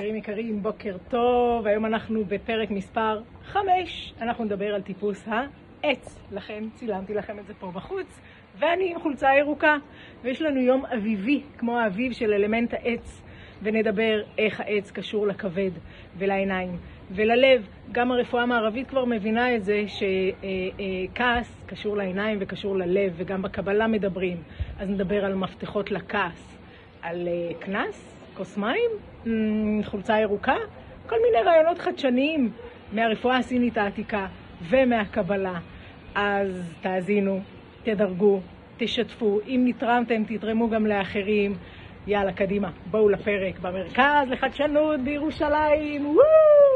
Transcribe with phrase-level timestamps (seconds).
[0.00, 6.64] חברים יקרים, בוקר טוב, היום אנחנו בפרק מספר 5, אנחנו נדבר על טיפוס העץ, לכן
[6.74, 8.20] צילמתי לכם את זה פה בחוץ,
[8.58, 9.76] ואני עם חולצה ירוקה,
[10.22, 13.22] ויש לנו יום אביבי, כמו האביב של אלמנט העץ,
[13.62, 15.70] ונדבר איך העץ קשור לכבד
[16.18, 16.76] ולעיניים
[17.10, 17.66] וללב.
[17.92, 24.36] גם הרפואה המערבית כבר מבינה את זה שכעס קשור לעיניים וקשור ללב, וגם בקבלה מדברים.
[24.78, 26.56] אז נדבר על מפתחות לכעס,
[27.02, 27.28] על
[27.58, 28.90] קנס, כוס מים,
[29.84, 30.54] חולצה ירוקה,
[31.06, 32.50] כל מיני רעיונות חדשניים
[32.92, 34.26] מהרפואה הסינית העתיקה
[34.68, 35.58] ומהקבלה.
[36.14, 37.40] אז תאזינו,
[37.82, 38.40] תדרגו,
[38.78, 41.54] תשתפו, אם נתרמתם תתרמו גם לאחרים.
[42.06, 46.06] יאללה, קדימה, בואו לפרק במרכז לחדשנות בירושלים.
[46.06, 46.69] וואו!